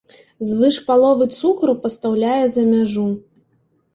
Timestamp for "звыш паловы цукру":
0.51-1.75